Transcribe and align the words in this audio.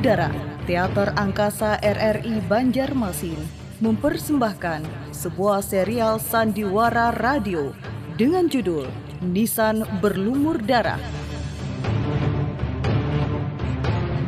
Udara, 0.00 0.32
Teater 0.64 1.12
Angkasa 1.12 1.76
RRI 1.76 2.40
Banjarmasin 2.48 3.36
mempersembahkan 3.84 4.80
sebuah 5.12 5.60
serial 5.60 6.16
sandiwara 6.16 7.12
radio 7.20 7.76
dengan 8.16 8.48
judul 8.48 8.88
Nisan 9.20 9.84
Berlumur 10.00 10.56
Darah. 10.64 10.96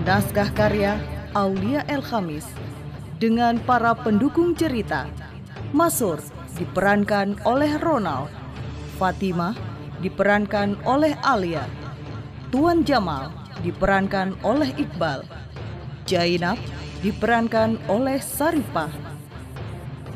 Naskah 0.05 0.53
karya 0.53 1.01
Aulia 1.33 1.89
El 1.89 2.05
Khamis 2.05 2.45
dengan 3.17 3.57
para 3.57 3.97
pendukung 3.97 4.53
cerita. 4.53 5.09
Masur 5.73 6.21
diperankan 6.61 7.41
oleh 7.49 7.81
Ronald, 7.81 8.29
Fatimah 9.01 9.57
diperankan 10.05 10.77
oleh 10.85 11.17
Alia, 11.25 11.65
Tuan 12.53 12.85
Jamal 12.85 13.33
diperankan 13.65 14.37
oleh 14.45 14.69
Iqbal, 14.77 15.25
Jainab 16.13 16.61
diperankan 17.01 17.81
oleh 17.89 18.21
Saripah, 18.21 18.93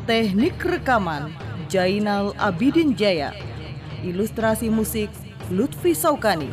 Teknik 0.05 0.61
rekaman 0.61 1.33
Jainal 1.73 2.37
Abidin 2.37 2.93
Jaya, 2.93 3.33
ilustrasi 4.05 4.69
musik 4.69 5.09
Lutfi 5.49 5.97
Saukani, 5.97 6.53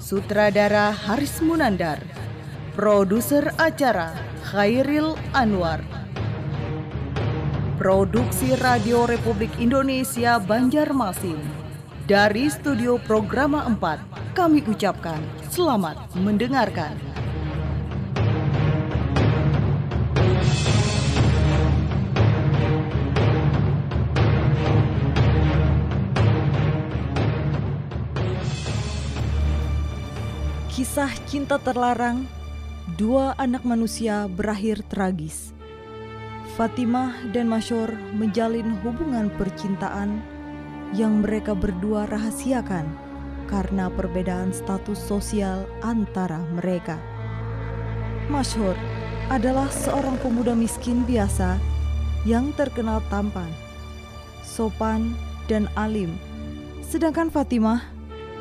sutradara 0.00 0.88
Haris 0.88 1.44
Munandar, 1.44 2.00
produser 2.72 3.52
acara 3.60 4.16
Khairil 4.48 5.20
Anwar. 5.36 5.84
Produksi 7.76 8.56
Radio 8.56 9.04
Republik 9.04 9.52
Indonesia 9.60 10.40
Banjarmasin. 10.40 11.36
Dari 12.08 12.48
Studio 12.48 12.96
Programa 12.98 13.68
4, 13.68 14.34
kami 14.34 14.64
ucapkan 14.64 15.20
selamat 15.52 15.98
mendengarkan. 16.18 17.11
Kisah 31.02 31.26
cinta 31.26 31.58
terlarang 31.58 32.30
dua 32.94 33.34
anak 33.34 33.66
manusia 33.66 34.30
berakhir 34.30 34.86
tragis. 34.86 35.50
Fatimah 36.54 37.26
dan 37.34 37.50
Masyur 37.50 37.90
menjalin 38.14 38.70
hubungan 38.86 39.26
percintaan 39.34 40.22
yang 40.94 41.26
mereka 41.26 41.58
berdua 41.58 42.06
rahasiakan 42.06 42.86
karena 43.50 43.90
perbedaan 43.90 44.54
status 44.54 44.94
sosial 44.94 45.66
antara 45.82 46.38
mereka. 46.54 47.02
Masyur 48.30 48.78
adalah 49.26 49.74
seorang 49.74 50.14
pemuda 50.22 50.54
miskin 50.54 51.02
biasa 51.02 51.58
yang 52.22 52.54
terkenal 52.54 53.02
tampan, 53.10 53.50
sopan, 54.46 55.18
dan 55.50 55.66
alim. 55.74 56.14
Sedangkan 56.86 57.26
Fatimah 57.26 57.90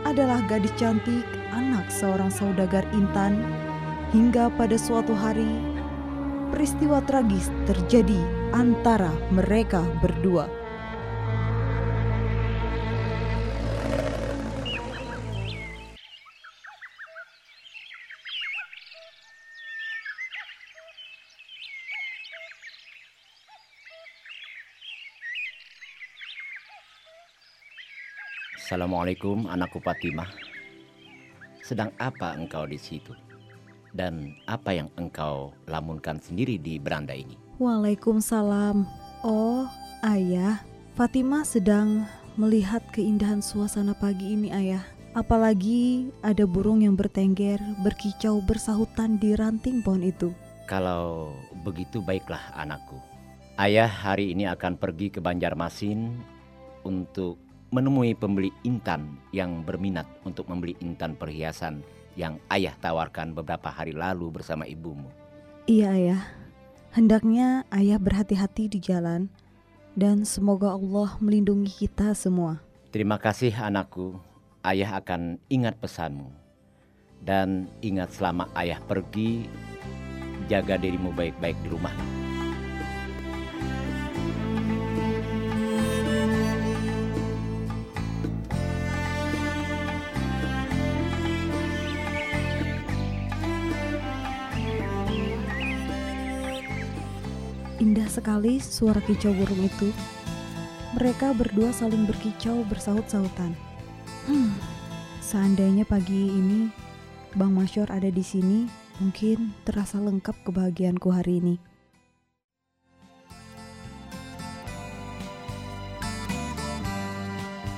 adalah 0.05 0.41
gadis 0.49 0.73
cantik 0.80 1.25
anak 1.52 1.88
seorang 1.91 2.31
saudagar 2.31 2.85
intan 2.95 3.38
hingga 4.11 4.52
pada 4.59 4.75
suatu 4.75 5.16
hari 5.16 5.47
peristiwa 6.52 6.99
tragis 7.08 7.47
terjadi 7.63 8.19
antara 8.52 9.11
mereka 9.31 9.81
berdua. 10.03 10.61
Assalamualaikum 28.71 29.52
anakku 29.52 29.83
Fatimah. 29.83 30.32
Sedang 31.59 31.92
apa 31.99 32.39
engkau 32.39 32.64
di 32.64 32.80
situ? 32.80 33.11
Dan 33.92 34.39
apa 34.48 34.71
yang 34.71 34.87
engkau 34.95 35.52
lamunkan 35.67 36.23
sendiri 36.23 36.55
di 36.55 36.80
beranda 36.80 37.11
ini? 37.11 37.36
Waalaikumsalam. 37.59 38.87
Oh, 39.27 39.67
ayah, 40.08 40.64
Fatimah 40.95 41.43
sedang 41.43 42.08
melihat 42.39 42.80
keindahan 42.95 43.43
suasana 43.43 43.92
pagi 43.92 44.39
ini, 44.39 44.55
ayah. 44.55 44.88
Apalagi 45.20 46.08
ada 46.23 46.48
burung 46.48 46.80
yang 46.80 46.95
bertengger, 46.95 47.59
berkicau, 47.83 48.39
bersahutan 48.39 49.20
di 49.20 49.36
ranting 49.36 49.83
pohon 49.83 50.08
itu. 50.08 50.32
Kalau 50.71 51.36
begitu 51.67 51.99
baiklah 51.99 52.55
anakku. 52.55 52.95
Ayah 53.59 53.92
hari 53.92 54.32
ini 54.32 54.48
akan 54.48 54.80
pergi 54.80 55.11
ke 55.11 55.20
Banjarmasin 55.20 56.23
untuk 56.88 57.51
menemui 57.71 58.11
pembeli 58.14 58.52
intan 58.67 59.15
yang 59.32 59.64
berminat 59.64 60.05
untuk 60.27 60.52
membeli 60.52 60.76
intan 60.83 61.15
perhiasan 61.15 61.80
yang 62.20 62.36
ayah 62.52 62.76
tawarkan 62.83 63.32
beberapa 63.32 63.71
hari 63.71 63.95
lalu 63.95 64.27
bersama 64.27 64.67
ibumu. 64.67 65.08
Iya, 65.71 65.95
ayah. 65.95 66.21
Hendaknya 66.92 67.64
ayah 67.71 67.95
berhati-hati 67.95 68.67
di 68.67 68.83
jalan 68.83 69.32
dan 69.95 70.27
semoga 70.27 70.76
Allah 70.76 71.15
melindungi 71.23 71.87
kita 71.87 72.11
semua. 72.11 72.59
Terima 72.92 73.15
kasih 73.15 73.55
anakku. 73.55 74.20
Ayah 74.59 74.99
akan 74.99 75.39
ingat 75.48 75.80
pesanmu. 75.80 76.27
Dan 77.23 77.71
ingat 77.80 78.11
selama 78.11 78.52
ayah 78.59 78.83
pergi, 78.83 79.48
jaga 80.52 80.76
dirimu 80.76 81.15
baik-baik 81.15 81.55
di 81.64 81.70
rumah. 81.71 82.20
Sekali 98.11 98.60
suara 98.60 98.99
kicau 98.99 99.32
burung 99.32 99.64
itu. 99.64 99.95
Mereka 100.99 101.32
berdua 101.32 101.72
saling 101.72 102.04
berkicau 102.04 102.67
bersahut-sahutan. 102.67 103.55
Hmm, 104.27 104.52
seandainya 105.23 105.88
pagi 105.88 106.27
ini 106.27 106.67
Bang 107.39 107.55
Masyur 107.55 107.88
ada 107.88 108.11
di 108.11 108.20
sini, 108.20 108.67
mungkin 109.00 109.55
terasa 109.64 110.04
lengkap 110.04 110.44
kebahagiaanku 110.44 111.08
hari 111.08 111.39
ini. 111.39 111.55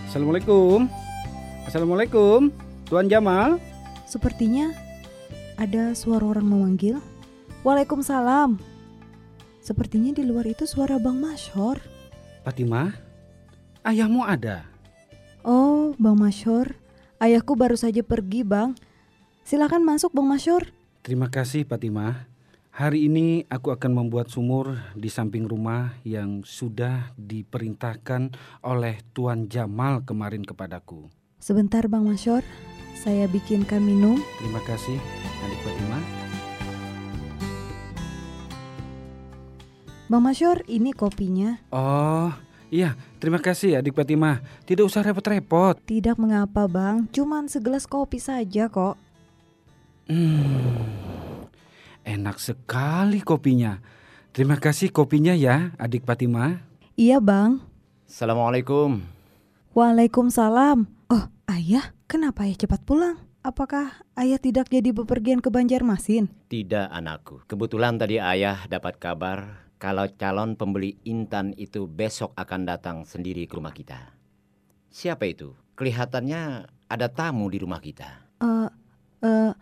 Assalamualaikum. 0.10 0.90
Assalamualaikum. 1.70 2.50
Tuan 2.90 3.06
Jamal. 3.06 3.62
Sepertinya 4.10 4.74
ada 5.62 5.94
suara 5.94 6.26
orang 6.26 6.50
memanggil. 6.50 6.98
Waalaikumsalam. 7.62 8.73
Sepertinya 9.64 10.12
di 10.12 10.28
luar 10.28 10.44
itu 10.44 10.68
suara 10.68 11.00
Bang 11.00 11.24
Masyur. 11.24 11.80
Fatimah, 12.44 12.92
ayahmu 13.88 14.28
ada. 14.28 14.68
Oh, 15.40 15.96
Bang 15.96 16.20
Masyur. 16.20 16.76
Ayahku 17.16 17.56
baru 17.56 17.80
saja 17.80 18.04
pergi, 18.04 18.44
Bang. 18.44 18.76
Silakan 19.48 19.88
masuk, 19.88 20.12
Bang 20.12 20.28
Masyur. 20.28 20.68
Terima 21.00 21.32
kasih 21.32 21.64
Fatimah. 21.64 22.28
Hari 22.76 23.08
ini 23.08 23.48
aku 23.48 23.72
akan 23.72 24.04
membuat 24.04 24.28
sumur 24.28 24.76
di 25.00 25.08
samping 25.08 25.48
rumah 25.48 25.96
yang 26.04 26.44
sudah 26.44 27.16
diperintahkan 27.16 28.36
oleh 28.68 29.00
Tuan 29.16 29.48
Jamal 29.48 30.04
kemarin 30.04 30.44
kepadaku. 30.44 31.08
Sebentar, 31.40 31.88
Bang 31.88 32.04
Masyur. 32.04 32.44
Saya 33.00 33.32
bikinkan 33.32 33.80
minum. 33.80 34.20
Terima 34.44 34.60
kasih, 34.68 35.00
adik 35.48 35.60
Fatimah. 35.64 36.23
Bang 40.12 40.20
Masyur, 40.20 40.68
ini 40.68 40.92
kopinya. 40.92 41.64
Oh, 41.72 42.28
iya, 42.68 43.00
terima 43.24 43.40
kasih 43.40 43.80
adik 43.80 43.96
Fatimah. 43.96 44.44
Tidak 44.68 44.84
usah 44.84 45.00
repot-repot. 45.00 45.80
Tidak 45.88 46.20
mengapa, 46.20 46.68
Bang. 46.68 47.08
Cuman 47.08 47.48
segelas 47.48 47.88
kopi 47.88 48.20
saja 48.20 48.68
kok. 48.68 49.00
Hmm, 50.12 51.48
enak 52.04 52.36
sekali 52.36 53.24
kopinya. 53.24 53.80
Terima 54.36 54.60
kasih 54.60 54.92
kopinya 54.92 55.32
ya, 55.32 55.72
adik 55.80 56.04
Fatimah. 56.04 56.60
Iya, 57.00 57.24
Bang. 57.24 57.64
Assalamualaikum. 58.04 59.00
Waalaikumsalam. 59.72 60.84
Oh, 61.08 61.26
Ayah, 61.48 61.96
kenapa 62.12 62.44
Ayah 62.44 62.60
cepat 62.60 62.84
pulang? 62.84 63.24
Apakah 63.40 64.04
Ayah 64.20 64.40
tidak 64.40 64.68
jadi 64.68 64.92
bepergian 64.92 65.40
ke 65.40 65.48
Banjarmasin? 65.48 66.28
Tidak 66.52 66.92
anakku. 66.92 67.44
Kebetulan 67.48 67.96
tadi 67.96 68.20
ayah 68.20 68.68
dapat 68.72 69.00
kabar 69.00 69.64
kalau 69.84 70.08
calon 70.16 70.56
pembeli 70.56 70.96
intan 71.04 71.52
itu 71.60 71.92
besok 71.92 72.32
akan 72.40 72.64
datang 72.64 73.04
sendiri 73.04 73.44
ke 73.44 73.60
rumah 73.60 73.76
kita. 73.76 74.16
Siapa 74.88 75.28
itu? 75.28 75.52
Kelihatannya 75.76 76.72
ada 76.88 77.08
tamu 77.12 77.52
di 77.52 77.60
rumah 77.60 77.84
kita. 77.84 78.24
Eh, 78.40 78.72
Uh, 79.24 79.56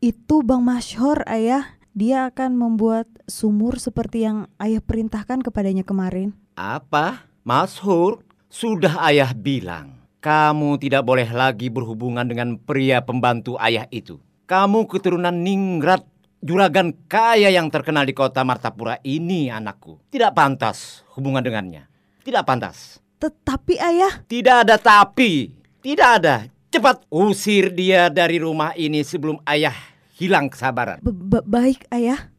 itu 0.00 0.40
Bang 0.40 0.64
Masyhor 0.64 1.20
ayah. 1.28 1.76
Dia 1.92 2.32
akan 2.32 2.56
membuat 2.56 3.04
sumur 3.28 3.76
seperti 3.76 4.24
yang 4.24 4.48
ayah 4.56 4.80
perintahkan 4.80 5.44
kepadanya 5.44 5.84
kemarin. 5.84 6.32
Apa? 6.56 7.28
Masyhur? 7.44 8.24
Sudah 8.48 8.96
ayah 9.12 9.36
bilang. 9.36 10.00
Kamu 10.24 10.80
tidak 10.80 11.04
boleh 11.04 11.28
lagi 11.28 11.68
berhubungan 11.68 12.24
dengan 12.24 12.56
pria 12.56 13.04
pembantu 13.04 13.60
ayah 13.60 13.84
itu. 13.92 14.24
Kamu 14.48 14.88
keturunan 14.88 15.36
Ningrat, 15.36 16.08
juragan 16.38 16.94
kaya 17.10 17.50
yang 17.50 17.66
terkenal 17.68 18.06
di 18.06 18.14
kota 18.14 18.46
Martapura 18.46 18.98
ini 19.02 19.50
anakku. 19.50 19.98
Tidak 20.10 20.30
pantas 20.34 21.02
hubungan 21.18 21.42
dengannya. 21.42 21.90
Tidak 22.22 22.44
pantas. 22.46 23.02
Tetapi 23.18 23.74
ayah... 23.82 24.22
Tidak 24.22 24.56
ada 24.66 24.78
tapi. 24.78 25.50
Tidak 25.82 26.08
ada. 26.08 26.46
Cepat 26.68 27.08
usir 27.10 27.72
dia 27.72 28.12
dari 28.12 28.38
rumah 28.38 28.76
ini 28.76 29.02
sebelum 29.02 29.40
ayah 29.48 29.74
hilang 30.20 30.52
kesabaran. 30.52 31.00
B 31.02 31.10
Baik, 31.42 31.88
Ayah. 31.90 32.30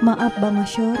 Maaf 0.00 0.32
Bang 0.40 0.56
Masyur, 0.56 0.96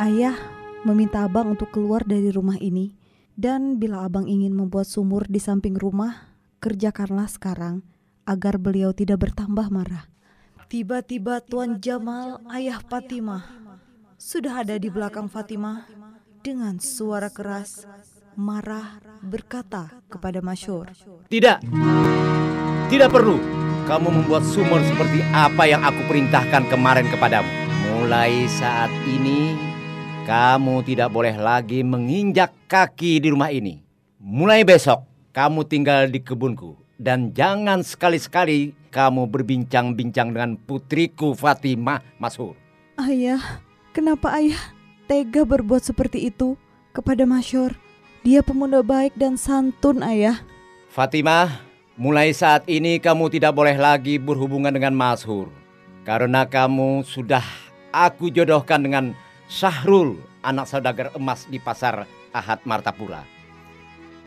Ayah 0.00 0.49
meminta 0.84 1.24
Abang 1.26 1.52
untuk 1.52 1.72
keluar 1.72 2.04
dari 2.04 2.28
rumah 2.32 2.56
ini. 2.60 2.96
Dan 3.36 3.80
bila 3.80 4.04
Abang 4.04 4.28
ingin 4.28 4.52
membuat 4.52 4.84
sumur 4.84 5.24
di 5.24 5.40
samping 5.40 5.76
rumah, 5.76 6.36
kerjakanlah 6.60 7.28
sekarang 7.28 7.80
agar 8.28 8.60
beliau 8.60 8.92
tidak 8.92 9.24
bertambah 9.24 9.72
marah. 9.72 10.04
Tiba-tiba 10.70 11.42
Tuan 11.42 11.82
Jamal, 11.82 12.44
ayah 12.54 12.78
Fatimah, 12.78 13.42
sudah 14.20 14.62
ada 14.62 14.76
di 14.78 14.86
belakang 14.92 15.26
Fatimah 15.26 15.88
dengan 16.44 16.78
suara 16.78 17.32
keras, 17.32 17.88
marah 18.38 19.02
berkata 19.24 19.90
kepada 20.06 20.38
Masyur. 20.44 20.92
Tidak, 21.26 21.58
tidak 22.86 23.10
perlu 23.10 23.40
kamu 23.90 24.22
membuat 24.22 24.46
sumur 24.46 24.78
seperti 24.86 25.24
apa 25.34 25.66
yang 25.66 25.82
aku 25.82 26.06
perintahkan 26.06 26.70
kemarin 26.70 27.10
kepadamu. 27.10 27.50
Mulai 27.90 28.46
saat 28.46 28.92
ini, 29.10 29.69
kamu 30.24 30.82
tidak 30.84 31.08
boleh 31.12 31.36
lagi 31.36 31.84
menginjak 31.84 32.52
kaki 32.66 33.20
di 33.20 33.28
rumah 33.32 33.52
ini. 33.52 33.84
Mulai 34.20 34.64
besok, 34.64 35.04
kamu 35.32 35.64
tinggal 35.68 36.08
di 36.08 36.20
kebunku. 36.20 36.76
Dan 37.00 37.32
jangan 37.32 37.80
sekali-sekali 37.80 38.76
kamu 38.92 39.28
berbincang-bincang 39.28 40.36
dengan 40.36 40.60
putriku 40.60 41.32
Fatimah 41.32 42.04
Masur. 42.20 42.52
Ayah, 43.00 43.64
Kenapa 43.90 44.30
ayah 44.38 44.70
tega 45.10 45.42
berbuat 45.42 45.82
seperti 45.82 46.30
itu 46.30 46.54
kepada 46.94 47.26
Masyur? 47.26 47.74
Dia 48.22 48.38
pemuda 48.38 48.86
baik 48.86 49.18
dan 49.18 49.34
santun 49.34 49.98
ayah. 50.06 50.38
Fatimah, 50.94 51.58
mulai 51.98 52.30
saat 52.30 52.62
ini 52.70 53.02
kamu 53.02 53.34
tidak 53.34 53.50
boleh 53.50 53.74
lagi 53.74 54.14
berhubungan 54.14 54.70
dengan 54.70 54.94
Masyur. 54.94 55.50
Karena 56.06 56.46
kamu 56.46 57.02
sudah 57.02 57.42
aku 57.90 58.30
jodohkan 58.30 58.78
dengan 58.78 59.10
Syahrul, 59.50 60.14
anak 60.46 60.70
saudagar 60.70 61.10
emas 61.18 61.50
di 61.50 61.58
pasar 61.58 62.06
Ahad 62.30 62.62
Martapura. 62.62 63.26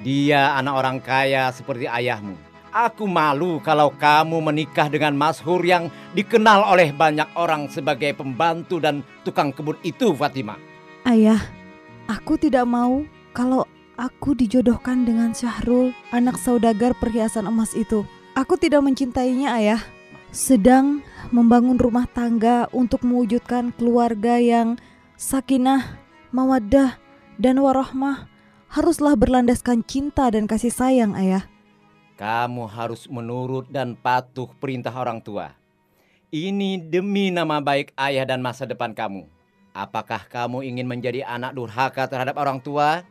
Dia 0.04 0.60
anak 0.60 0.74
orang 0.75 1.00
kaya 1.00 1.48
seperti 1.56 1.88
ayahmu 1.88 2.36
Aku 2.74 3.06
malu 3.06 3.62
kalau 3.62 3.94
kamu 3.94 4.42
menikah 4.50 4.90
dengan 4.90 5.14
Hur 5.46 5.62
yang 5.62 5.94
dikenal 6.18 6.74
oleh 6.74 6.90
banyak 6.90 7.30
orang 7.38 7.70
sebagai 7.70 8.18
pembantu 8.18 8.81
dan 8.81 9.06
tukang 9.22 9.54
kebun 9.54 9.78
itu, 9.86 10.10
Fatima. 10.18 10.58
Ayah, 11.06 11.38
aku 12.10 12.34
tidak 12.34 12.66
mau 12.66 13.06
kalau 13.30 13.69
aku 13.94 14.34
dijodohkan 14.34 15.06
dengan 15.06 15.38
Syahrul, 15.38 15.94
anak 16.10 16.42
saudagar 16.42 16.98
perhiasan 16.98 17.46
emas 17.46 17.78
itu. 17.78 18.02
Aku 18.34 18.58
tidak 18.58 18.81
mencintainya, 18.81 19.54
Ayah. 19.54 19.81
Sedang 20.34 21.06
membangun 21.30 21.78
rumah 21.78 22.10
tangga 22.10 22.66
untuk 22.74 23.06
mewujudkan 23.06 23.69
keluarga 23.78 24.42
yang 24.42 24.81
sakinah, 25.18 26.00
mawaddah, 26.33 26.98
dan 27.38 27.62
warohmah 27.62 28.30
haruslah 28.69 29.13
berlandaskan 29.13 29.86
cinta 29.86 30.30
dan 30.33 30.50
kasih 30.50 30.74
sayang, 30.74 31.13
Ayah. 31.13 31.45
Kamu 32.18 32.69
harus 32.69 33.10
menurut 33.10 33.69
dan 33.74 33.98
patuh 33.98 34.50
perintah 34.62 34.94
orang 34.94 35.21
tua. 35.21 35.57
Ini 36.33 36.81
demi 36.81 37.30
nama 37.30 37.62
baik 37.62 37.94
ayah 37.98 38.25
dan 38.25 38.42
masa 38.42 38.65
depan 38.65 38.94
kamu. 38.94 39.30
Apakah 39.74 40.25
kamu 40.30 40.65
ingin 40.65 40.86
menjadi 40.86 41.25
anak 41.25 41.57
durhaka 41.57 42.06
terhadap 42.06 42.38
orang 42.38 42.62
tua? 42.62 43.06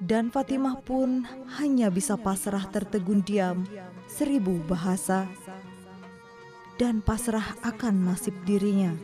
Dan 0.00 0.32
Fatimah 0.32 0.80
pun 0.80 1.28
hanya 1.60 1.92
bisa 1.92 2.16
pasrah 2.16 2.64
tertegun 2.68 3.20
diam 3.24 3.68
seribu 4.08 4.56
bahasa 4.64 5.28
dan 6.78 7.02
pasrah 7.02 7.58
akan 7.66 8.06
nasib 8.06 8.32
dirinya 8.46 8.94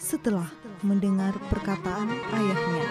setelah 0.00 0.48
mendengar 0.84 1.32
perkataan 1.48 2.12
ayahnya. 2.12 2.88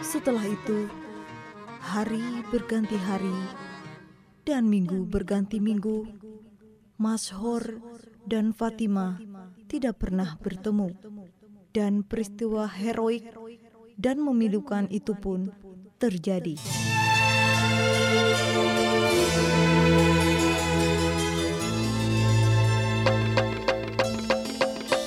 Setelah 0.00 0.48
itu, 0.48 0.88
hari 1.84 2.24
berganti 2.48 2.96
hari 2.96 3.36
dan 4.48 4.72
minggu 4.72 5.04
berganti 5.04 5.60
minggu. 5.60 6.08
Mashor 7.02 7.82
dan 8.22 8.54
Fatima 8.54 9.18
tidak 9.66 9.98
pernah 9.98 10.38
bertemu 10.38 10.94
dan 11.74 12.06
peristiwa 12.06 12.70
heroik 12.70 13.26
dan 13.98 14.20
memilukan 14.20 14.86
itu 14.92 15.16
pun 15.16 15.48
terjadi. 15.98 16.56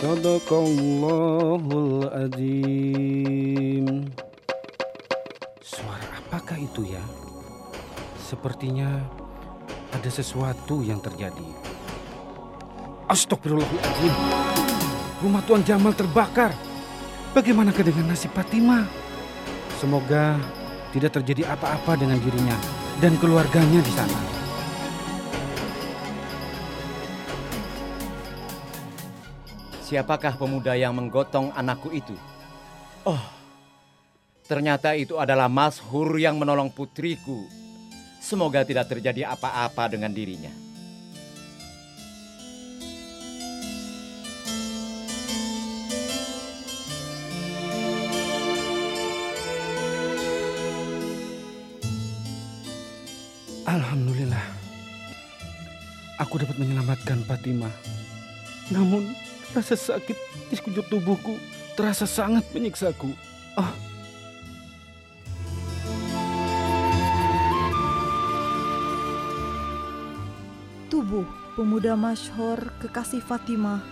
Sadaqallahul 0.01 2.09
azim. 2.13 4.05
Apakah 6.36 6.59
itu 6.59 6.83
ya? 6.83 7.00
Sepertinya 8.19 9.00
ada 9.95 10.09
sesuatu 10.12 10.83
yang 10.83 11.00
terjadi. 11.00 11.48
Astagfirullahaladzim. 13.07 14.12
Rumah 15.24 15.41
Tuan 15.48 15.63
Jamal 15.63 15.95
terbakar. 15.95 16.51
Bagaimana 17.35 17.75
dengan 17.75 18.15
nasib 18.15 18.31
Fatima? 18.31 18.87
Semoga 19.75 20.39
tidak 20.95 21.19
terjadi 21.19 21.51
apa-apa 21.51 21.99
dengan 21.99 22.15
dirinya 22.23 22.55
dan 23.03 23.19
keluarganya 23.19 23.83
di 23.83 23.91
sana. 23.91 24.19
Siapakah 29.83 30.39
pemuda 30.39 30.79
yang 30.79 30.95
menggotong 30.95 31.51
anakku 31.51 31.91
itu? 31.91 32.15
Oh, 33.03 33.19
Ternyata 34.45 34.93
itu 34.93 35.17
adalah 35.17 35.49
Mas 35.49 35.81
Hur 35.81 36.21
yang 36.21 36.37
menolong 36.37 36.69
putriku. 36.69 37.49
Semoga 38.21 38.61
tidak 38.61 38.93
terjadi 38.93 39.33
apa-apa 39.33 39.89
dengan 39.89 40.13
dirinya. 40.13 40.64
Alhamdulillah, 53.75 54.39
aku 56.15 56.39
dapat 56.39 56.55
menyelamatkan 56.55 57.20
Fatimah. 57.27 57.75
Namun, 58.72 59.03
rasa 59.51 59.75
sakit 59.75 60.15
di 60.48 60.55
sekujur 60.55 60.88
tubuhku 60.88 61.36
terasa 61.75 62.08
sangat 62.08 62.48
menyiksaku. 62.55 63.12
Oh, 63.60 63.72
Tubuh 70.88 71.27
pemuda 71.60 72.00
masyhur 72.00 72.72
kekasih 72.79 73.20
Fatimah 73.20 73.84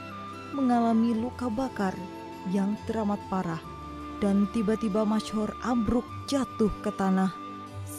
mengalami 0.56 1.12
luka 1.12 1.52
bakar 1.52 1.92
yang 2.56 2.80
teramat 2.88 3.20
parah 3.28 3.60
dan 4.24 4.48
tiba-tiba 4.56 5.04
masyhur 5.04 5.52
ambruk 5.60 6.08
jatuh 6.32 6.72
ke 6.80 6.92
tanah 6.96 7.43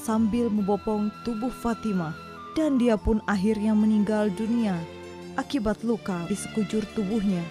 sambil 0.04 0.52
membopong 0.52 1.08
tubuh 1.24 1.48
Fatimah 1.48 2.12
dan 2.52 2.76
dia 2.76 3.00
pun 3.00 3.24
akhirnya 3.24 3.72
meninggal 3.72 4.28
dunia 4.36 4.76
akibat 5.40 5.80
luka 5.82 6.28
di 6.28 6.36
sekujur 6.36 6.84
tubuhnya. 6.92 7.42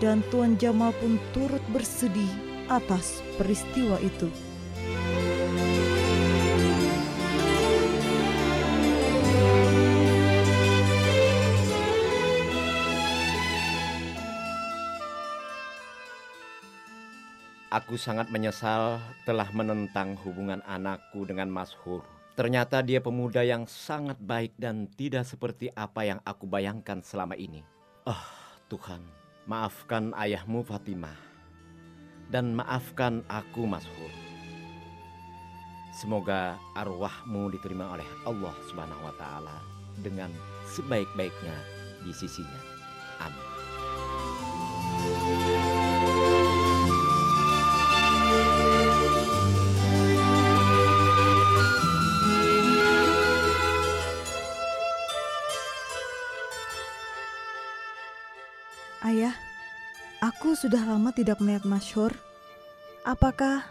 Dan 0.00 0.24
Tuan 0.32 0.56
Jamal 0.56 0.96
pun 0.96 1.20
turut 1.36 1.60
bersedih 1.74 2.30
atas 2.72 3.20
peristiwa 3.36 4.00
itu. 4.00 4.32
Aku 17.70 17.94
sangat 17.94 18.34
menyesal 18.34 18.98
telah 19.22 19.46
menentang 19.54 20.18
hubungan 20.26 20.58
anakku 20.66 21.22
dengan 21.22 21.46
Mas 21.46 21.70
Hur. 21.70 22.02
Ternyata 22.34 22.82
dia 22.82 22.98
pemuda 22.98 23.46
yang 23.46 23.62
sangat 23.70 24.18
baik 24.18 24.58
dan 24.58 24.90
tidak 24.98 25.22
seperti 25.22 25.70
apa 25.78 26.02
yang 26.02 26.18
aku 26.26 26.50
bayangkan 26.50 26.98
selama 26.98 27.38
ini. 27.38 27.62
Oh 28.10 28.26
Tuhan, 28.66 29.06
maafkan 29.46 30.10
ayahmu 30.18 30.66
Fatimah. 30.66 31.14
Dan 32.26 32.58
maafkan 32.58 33.22
aku 33.30 33.70
Mas 33.70 33.86
Hur. 33.86 34.14
Semoga 35.94 36.58
arwahmu 36.74 37.54
diterima 37.54 37.94
oleh 37.94 38.06
Allah 38.26 38.54
Subhanahu 38.66 39.06
wa 39.06 39.14
taala 39.14 39.62
dengan 40.02 40.34
sebaik-baiknya 40.66 41.54
di 42.02 42.10
sisinya. 42.10 42.60
Amin. 43.22 43.49
Sudah 60.70 60.86
lama 60.86 61.10
tidak 61.10 61.42
melihat 61.42 61.66
Masyur. 61.66 62.14
Apakah 63.02 63.66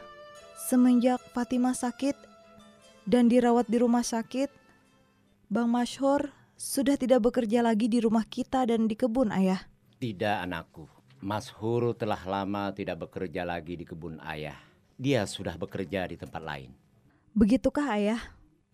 semenjak 0.67 1.23
Fatimah 1.31 1.71
sakit 1.71 2.11
dan 3.07 3.31
dirawat 3.31 3.71
di 3.71 3.79
rumah 3.79 4.03
sakit, 4.03 4.51
Bang 5.47 5.71
Masyur 5.71 6.27
sudah 6.59 6.99
tidak 6.99 7.23
bekerja 7.23 7.63
lagi 7.63 7.87
di 7.87 8.03
rumah 8.03 8.27
kita 8.27 8.67
dan 8.67 8.83
di 8.83 8.99
kebun, 8.99 9.31
Ayah? 9.31 9.63
Tidak 9.95 10.43
anakku. 10.43 10.91
Mas 11.23 11.47
Hur 11.47 11.95
telah 11.95 12.19
lama 12.27 12.75
tidak 12.75 13.07
bekerja 13.07 13.47
lagi 13.47 13.79
di 13.79 13.87
kebun 13.87 14.19
ayah. 14.19 14.59
Dia 14.99 15.23
sudah 15.23 15.55
bekerja 15.55 16.03
di 16.03 16.19
tempat 16.19 16.43
lain. 16.43 16.75
Begitukah, 17.31 17.95
Ayah? 17.95 18.19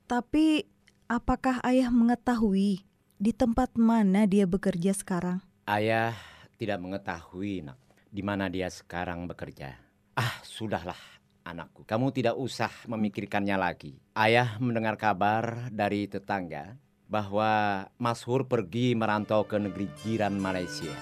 Tapi 0.09 0.65
apakah 1.05 1.61
Ayah 1.61 1.93
mengetahui 1.93 2.89
di 3.21 3.31
tempat 3.37 3.77
mana 3.77 4.25
dia 4.25 4.49
bekerja 4.49 4.97
sekarang? 4.97 5.45
Ayah 5.69 6.17
tidak 6.57 6.81
mengetahui 6.81 7.69
nak 7.69 7.84
di 8.15 8.23
mana 8.23 8.47
dia 8.47 8.71
sekarang 8.71 9.27
bekerja. 9.27 9.75
Ah, 10.15 10.39
sudahlah 10.39 10.95
anakku. 11.43 11.83
Kamu 11.83 12.15
tidak 12.15 12.39
usah 12.39 12.71
memikirkannya 12.87 13.59
lagi. 13.59 13.99
Ayah 14.15 14.55
mendengar 14.63 14.95
kabar 14.95 15.67
dari 15.67 16.07
tetangga 16.07 16.79
bahwa 17.11 17.83
Mas 17.99 18.23
Hur 18.23 18.47
pergi 18.47 18.95
merantau 18.95 19.43
ke 19.43 19.59
negeri 19.59 19.91
jiran 19.99 20.39
Malaysia. 20.39 20.95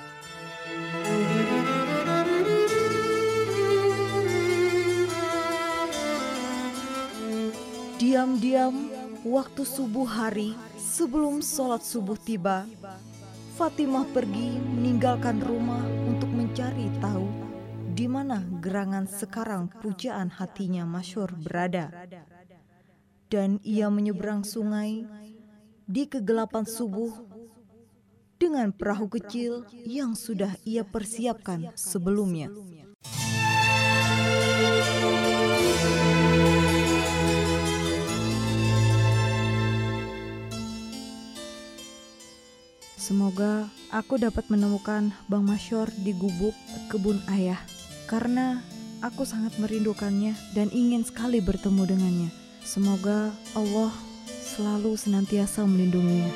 Diam-diam, 8.01 8.89
waktu 9.21 9.63
subuh 9.63 10.09
hari 10.09 10.57
sebelum 10.75 11.45
sholat 11.45 11.85
subuh 11.85 12.17
tiba, 12.17 12.65
Fatimah 13.53 14.09
pergi 14.09 14.57
meninggalkan 14.59 15.37
rumah 15.39 16.02
untuk 16.23 16.39
mencari 16.39 16.87
tahu 17.03 17.27
di 17.99 18.07
mana 18.07 18.47
gerangan 18.63 19.03
sekarang 19.11 19.67
pujaan 19.67 20.31
hatinya 20.31 20.87
Masyur 20.87 21.27
berada. 21.35 21.91
Dan 23.27 23.59
ia 23.59 23.91
menyeberang 23.91 24.47
sungai 24.47 25.03
di 25.83 26.07
kegelapan 26.07 26.63
subuh 26.63 27.11
dengan 28.39 28.71
perahu 28.71 29.11
kecil 29.11 29.67
yang 29.83 30.15
sudah 30.15 30.55
ia 30.63 30.87
persiapkan 30.87 31.75
sebelumnya. 31.75 32.47
Semoga 43.03 43.67
aku 43.91 44.15
dapat 44.15 44.47
menemukan 44.47 45.11
Bang 45.27 45.43
Masyur 45.43 45.91
di 45.91 46.15
gubuk 46.15 46.55
kebun 46.87 47.19
ayah 47.35 47.59
karena 48.07 48.63
aku 49.03 49.27
sangat 49.27 49.59
merindukannya 49.59 50.31
dan 50.55 50.71
ingin 50.71 51.03
sekali 51.03 51.43
bertemu 51.43 51.83
dengannya. 51.83 52.31
Semoga 52.63 53.35
Allah 53.59 53.91
selalu 54.55 54.95
senantiasa 54.95 55.67
melindunginya. 55.67 56.31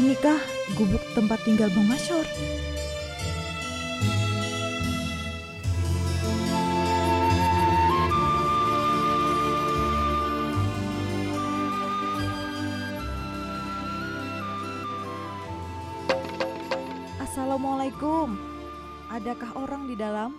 Inikah 0.00 0.40
gubuk 0.80 1.04
tempat 1.12 1.44
tinggal 1.44 1.68
Bang 1.76 1.92
Masyur? 1.92 2.24
Assalamualaikum. 17.54 18.34
Adakah 19.14 19.62
orang 19.62 19.86
di 19.86 19.94
dalam? 19.94 20.34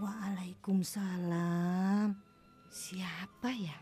Waalaikumsalam. 0.00 2.16
Siapa 2.72 3.52
ya? 3.52 3.76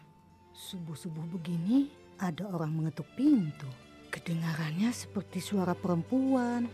Subuh-subuh 0.50 1.22
begini 1.30 1.87
ada 2.18 2.50
orang 2.50 2.75
mengetuk 2.75 3.06
pintu. 3.14 3.70
Kedengarannya 4.10 4.90
seperti 4.90 5.38
suara 5.38 5.78
perempuan. 5.78 6.66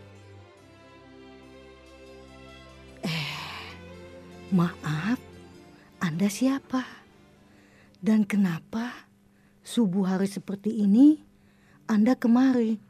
Eh, 3.05 3.29
maaf. 4.49 5.21
Anda 6.01 6.25
siapa? 6.25 6.81
Dan 8.01 8.25
kenapa 8.25 9.05
subuh 9.61 10.09
hari 10.09 10.25
seperti 10.25 10.73
ini 10.73 11.21
Anda 11.85 12.17
kemari? 12.17 12.81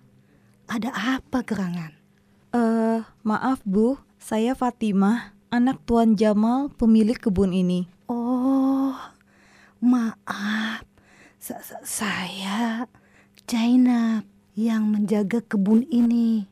Ada 0.72 1.20
apa 1.20 1.44
gerangan? 1.44 1.95
Eh, 2.56 3.04
maaf 3.28 3.60
Bu, 3.68 4.00
saya 4.16 4.56
Fatimah, 4.56 5.36
anak 5.52 5.84
Tuan 5.84 6.16
Jamal, 6.16 6.72
pemilik 6.80 7.20
kebun 7.20 7.52
ini. 7.52 7.92
Oh, 8.08 8.96
maaf. 9.84 10.88
Sa- 11.36 11.60
sa- 11.60 11.84
saya 11.84 12.88
Jainab 13.44 14.24
yang 14.56 14.88
menjaga 14.88 15.44
kebun 15.44 15.84
ini. 15.92 16.48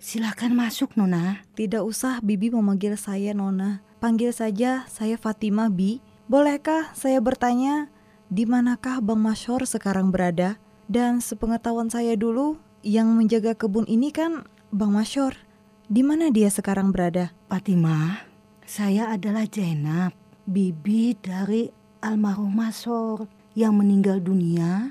Silakan 0.00 0.56
masuk, 0.56 0.96
Nona. 0.96 1.44
Tidak 1.52 1.84
usah 1.84 2.24
Bibi 2.24 2.48
memanggil 2.48 2.96
saya 2.96 3.36
Nona. 3.36 3.84
Panggil 4.00 4.32
saja 4.32 4.88
saya 4.88 5.20
Fatimah 5.20 5.68
Bi. 5.68 6.00
Bolehkah 6.32 6.96
saya 6.96 7.20
bertanya 7.20 7.92
di 8.32 8.48
manakah 8.48 9.04
Bang 9.04 9.20
Masyur 9.20 9.68
sekarang 9.68 10.08
berada? 10.08 10.56
Dan 10.88 11.20
sepengetahuan 11.20 11.92
saya 11.92 12.16
dulu, 12.16 12.56
yang 12.86 13.18
menjaga 13.18 13.58
kebun 13.58 13.82
ini 13.90 14.14
kan 14.14 14.46
Bang 14.74 14.98
Masyur. 14.98 15.38
Di 15.86 16.02
mana 16.02 16.34
dia 16.34 16.50
sekarang 16.50 16.90
berada? 16.90 17.30
Fatimah, 17.46 18.26
saya 18.66 19.14
adalah 19.14 19.46
Jainab, 19.46 20.10
bibi 20.42 21.14
dari 21.14 21.70
almarhum 22.02 22.50
Masor 22.50 23.30
yang 23.54 23.78
meninggal 23.78 24.18
dunia 24.18 24.90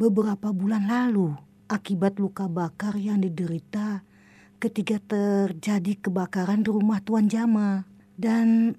beberapa 0.00 0.56
bulan 0.56 0.88
lalu 0.88 1.36
akibat 1.68 2.16
luka 2.16 2.48
bakar 2.48 2.96
yang 2.96 3.20
diderita 3.20 4.00
ketika 4.56 4.96
terjadi 5.04 6.00
kebakaran 6.00 6.64
di 6.64 6.72
rumah 6.72 7.04
Tuan 7.04 7.28
Jamal. 7.28 7.84
Dan 8.16 8.72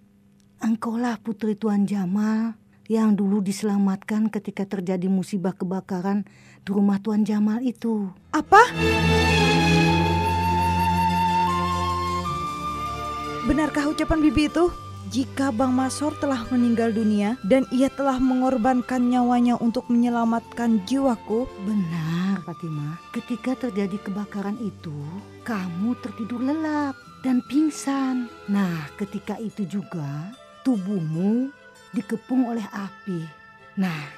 engkaulah 0.58 1.22
putri 1.22 1.54
Tuan 1.54 1.86
Jamal 1.86 2.58
yang 2.90 3.14
dulu 3.14 3.46
diselamatkan 3.46 4.34
ketika 4.34 4.66
terjadi 4.66 5.06
musibah 5.06 5.54
kebakaran 5.54 6.26
di 6.66 6.70
rumah 6.74 6.98
Tuan 6.98 7.22
Jamal 7.22 7.62
itu. 7.62 8.10
Apa? 8.34 8.62
Benarkah 13.51 13.91
ucapan 13.91 14.24
Bibi 14.24 14.48
itu? 14.48 14.72
Jika 15.12 15.51
Bang 15.51 15.75
Masor 15.75 16.15
telah 16.24 16.48
meninggal 16.55 16.96
dunia 16.96 17.36
dan 17.43 17.67
ia 17.67 17.91
telah 17.91 18.15
mengorbankan 18.15 19.12
nyawanya 19.12 19.60
untuk 19.60 19.91
menyelamatkan 19.91 20.79
jiwaku, 20.88 21.51
Benar, 21.67 22.39
Fatimah. 22.48 22.96
Ketika 23.12 23.60
terjadi 23.60 24.00
kebakaran 24.08 24.55
itu, 24.63 24.96
kamu 25.43 26.00
tertidur 26.00 26.39
lelap 26.39 26.96
dan 27.27 27.43
pingsan. 27.51 28.31
Nah, 28.48 28.88
ketika 28.96 29.36
itu 29.36 29.67
juga 29.67 30.31
tubuhmu 30.63 31.51
dikepung 31.91 32.55
oleh 32.55 32.63
api. 32.72 33.20
Nah, 33.75 34.15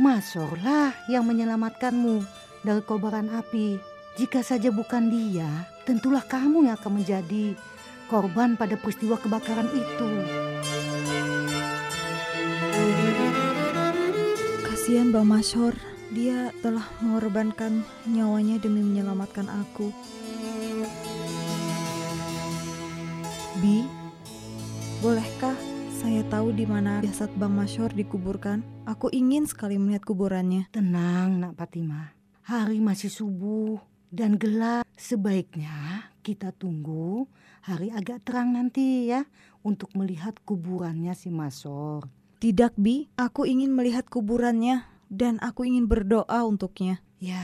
Masorlah 0.00 0.96
yang 1.12 1.28
menyelamatkanmu 1.28 2.24
dari 2.64 2.80
kobaran 2.88 3.36
api. 3.36 3.76
Jika 4.16 4.40
saja 4.40 4.72
bukan 4.72 5.12
dia, 5.12 5.68
tentulah 5.84 6.24
kamu 6.24 6.72
yang 6.72 6.80
akan 6.80 7.04
menjadi 7.04 7.52
korban 8.12 8.60
pada 8.60 8.76
peristiwa 8.76 9.16
kebakaran 9.16 9.72
itu. 9.72 10.08
Kasihan 14.68 15.08
Bang 15.08 15.32
Masyur, 15.32 15.72
dia 16.12 16.52
telah 16.60 16.84
mengorbankan 17.00 17.80
nyawanya 18.04 18.60
demi 18.60 18.84
menyelamatkan 18.84 19.48
aku. 19.48 19.88
Bi, 23.64 23.88
bolehkah 25.00 25.56
saya 26.04 26.20
tahu 26.28 26.52
di 26.52 26.68
mana 26.68 27.00
jasad 27.00 27.32
Bang 27.40 27.56
Masyur 27.56 27.88
dikuburkan? 27.96 28.60
Aku 28.84 29.08
ingin 29.08 29.48
sekali 29.48 29.80
melihat 29.80 30.04
kuburannya. 30.04 30.68
Tenang, 30.68 31.40
Nak 31.40 31.56
Fatimah. 31.56 32.12
Hari 32.44 32.76
masih 32.76 33.08
subuh 33.08 33.80
dan 34.12 34.36
gelap. 34.36 34.84
Sebaiknya 35.00 36.11
kita 36.22 36.54
tunggu 36.54 37.26
hari 37.66 37.90
agak 37.90 38.22
terang 38.22 38.54
nanti 38.54 39.10
ya 39.10 39.26
untuk 39.66 39.90
melihat 39.98 40.38
kuburannya 40.46 41.12
si 41.18 41.34
Masor. 41.34 42.06
Tidak, 42.42 42.74
Bi. 42.74 43.06
Aku 43.14 43.46
ingin 43.46 43.70
melihat 43.70 44.10
kuburannya 44.10 44.82
dan 45.06 45.38
aku 45.38 45.62
ingin 45.62 45.86
berdoa 45.86 46.42
untuknya. 46.42 46.98
Ya, 47.22 47.42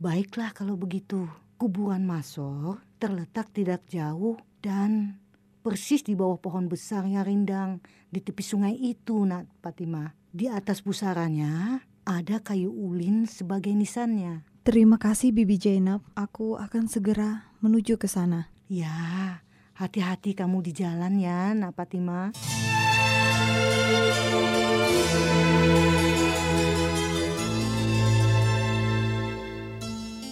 baiklah 0.00 0.56
kalau 0.56 0.76
begitu. 0.76 1.28
Kuburan 1.60 2.08
Masor 2.08 2.80
terletak 2.96 3.52
tidak 3.52 3.84
jauh 3.92 4.40
dan 4.64 5.20
persis 5.60 6.00
di 6.00 6.16
bawah 6.16 6.40
pohon 6.40 6.66
besar 6.66 7.04
yang 7.04 7.28
rindang 7.28 7.84
di 8.08 8.24
tepi 8.24 8.40
sungai 8.40 8.72
itu, 8.72 9.22
Nak 9.28 9.60
Fatimah. 9.60 10.16
Di 10.32 10.48
atas 10.48 10.80
pusarannya 10.80 11.84
ada 12.08 12.36
kayu 12.40 12.72
ulin 12.72 13.28
sebagai 13.28 13.70
nisannya. 13.76 14.48
Terima 14.64 14.96
kasih 14.96 15.36
Bibi 15.36 15.60
Jainab. 15.60 16.00
Aku 16.16 16.56
akan 16.56 16.88
segera 16.88 17.51
menuju 17.62 17.94
ke 17.94 18.10
sana. 18.10 18.50
Ya, 18.66 19.38
hati-hati 19.78 20.34
kamu 20.34 20.66
di 20.66 20.74
jalan 20.74 21.22
ya, 21.22 21.54
Nak 21.54 21.78
Fatimah. 21.78 22.34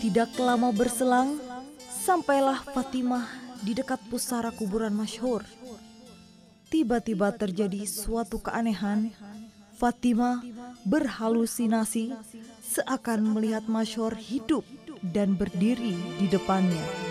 Tidak 0.01 0.31
lama 0.43 0.75
berselang, 0.75 1.39
sampailah 1.87 2.67
Fatimah 2.75 3.31
di 3.63 3.79
dekat 3.79 4.03
pusara 4.11 4.51
kuburan 4.51 4.91
masyhur. 4.91 5.47
Tiba-tiba 6.67 7.31
terjadi 7.31 7.87
suatu 7.87 8.43
keanehan. 8.43 9.15
Fatimah 9.79 10.43
berhalusinasi 10.83 12.13
seakan 12.61 13.33
melihat 13.33 13.65
masyhur 13.71 14.13
hidup 14.17 14.65
dan 15.01 15.37
berdiri 15.37 15.97
di 16.21 16.27
depannya. 16.29 17.10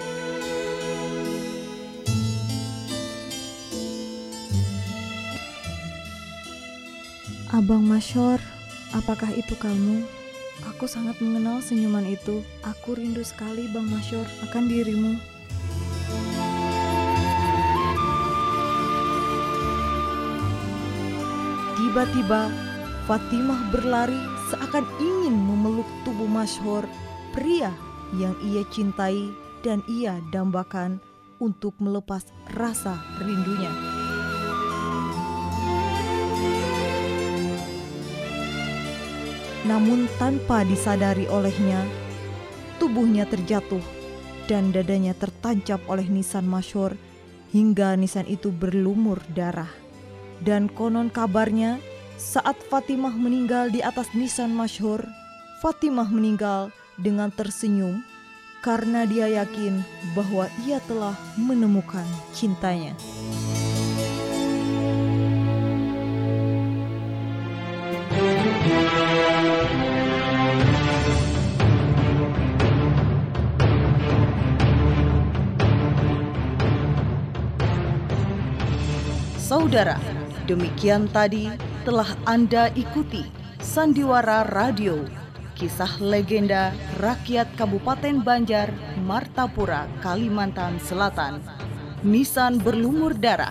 Abang 7.49 7.81
Masyur, 7.81 8.37
apakah 8.93 9.33
itu 9.33 9.57
kamu? 9.57 10.05
Aku 10.69 10.85
sangat 10.85 11.17
mengenal 11.17 11.65
senyuman 11.65 12.05
itu. 12.05 12.45
Aku 12.61 12.93
rindu 12.93 13.25
sekali 13.25 13.65
Bang 13.73 13.89
Masyur 13.89 14.21
akan 14.45 14.69
dirimu. 14.69 15.17
Tiba-tiba 21.73 22.53
Fatimah 23.09 23.73
berlari 23.73 24.21
seakan 24.53 24.85
ingin 25.01 25.33
memeluk 25.33 25.89
tubuh 26.05 26.29
Masyhur, 26.29 26.85
pria 27.33 27.73
yang 28.13 28.37
ia 28.45 28.61
cintai 28.69 29.33
dan 29.65 29.81
ia 29.89 30.21
dambakan 30.29 31.01
untuk 31.41 31.73
melepas 31.81 32.29
rasa 32.53 32.93
rindunya. 33.17 33.98
Namun 39.69 40.09
tanpa 40.17 40.65
disadari 40.65 41.29
olehnya, 41.29 41.85
tubuhnya 42.81 43.29
terjatuh 43.29 43.85
dan 44.49 44.73
dadanya 44.73 45.13
tertancap 45.13 45.77
oleh 45.85 46.09
nisan 46.09 46.49
masyur 46.49 46.97
hingga 47.53 47.93
nisan 47.93 48.25
itu 48.25 48.49
berlumur 48.49 49.21
darah. 49.37 49.69
Dan 50.41 50.73
konon 50.73 51.13
kabarnya 51.13 51.77
saat 52.17 52.57
Fatimah 52.65 53.13
meninggal 53.13 53.69
di 53.69 53.85
atas 53.85 54.09
nisan 54.17 54.57
masyhur, 54.57 55.05
Fatimah 55.61 56.09
meninggal 56.09 56.73
dengan 56.97 57.29
tersenyum 57.29 58.01
karena 58.65 59.05
dia 59.05 59.29
yakin 59.29 59.85
bahwa 60.17 60.49
ia 60.65 60.81
telah 60.89 61.13
menemukan 61.37 62.09
cintanya. 62.33 62.97
Saudara, 79.49 79.97
demikian 80.45 81.09
tadi 81.09 81.49
telah 81.81 82.13
Anda 82.29 82.69
ikuti 82.77 83.25
Sandiwara 83.57 84.45
Radio, 84.45 85.01
kisah 85.57 85.89
legenda 85.97 86.69
rakyat 87.01 87.57
Kabupaten 87.57 88.21
Banjar, 88.21 88.69
Martapura, 89.09 89.89
Kalimantan 90.05 90.77
Selatan. 90.85 91.41
Nisan 92.05 92.61
berlumur 92.61 93.17
darah, 93.17 93.49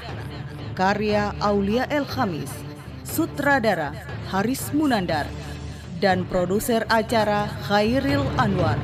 karya 0.78 1.34
Aulia 1.42 1.90
El 1.90 2.06
Khamis, 2.06 2.54
sutradara 3.02 3.90
Haris 4.30 4.70
Munandar, 4.70 5.26
dan 5.98 6.22
produser 6.30 6.86
acara 6.94 7.50
Khairil 7.66 8.22
Anwar. 8.38 8.78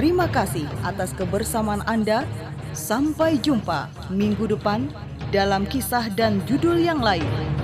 Terima 0.00 0.24
kasih 0.32 0.64
atas 0.80 1.12
kebersamaan 1.12 1.84
Anda. 1.84 2.24
Sampai 2.72 3.36
jumpa 3.36 3.92
minggu 4.08 4.48
depan 4.48 4.88
dalam 5.28 5.68
kisah 5.68 6.08
dan 6.16 6.40
judul 6.48 6.80
yang 6.80 7.04
lain. 7.04 7.59